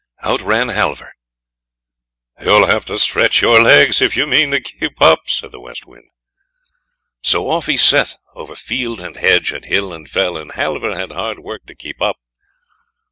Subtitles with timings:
[0.23, 1.11] Out ran Halvor.
[2.41, 5.85] "You'll have to stretch your legs if you mean to keep up," said the West
[5.85, 6.05] Wind.
[7.21, 11.11] So off he set over field and hedge, and hill and fell, and Halvor had
[11.11, 12.15] hard work to keep up.